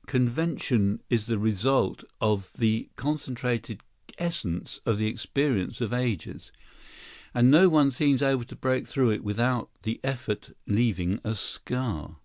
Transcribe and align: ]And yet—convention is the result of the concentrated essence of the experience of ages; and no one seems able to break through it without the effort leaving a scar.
]And 0.08 0.26
yet—convention 0.26 1.02
is 1.08 1.26
the 1.26 1.38
result 1.38 2.02
of 2.20 2.52
the 2.54 2.88
concentrated 2.96 3.82
essence 4.18 4.80
of 4.84 4.98
the 4.98 5.06
experience 5.06 5.80
of 5.80 5.92
ages; 5.92 6.50
and 7.32 7.48
no 7.48 7.68
one 7.68 7.92
seems 7.92 8.20
able 8.20 8.42
to 8.42 8.56
break 8.56 8.88
through 8.88 9.10
it 9.10 9.22
without 9.22 9.70
the 9.84 10.00
effort 10.02 10.50
leaving 10.66 11.20
a 11.22 11.36
scar. 11.36 12.16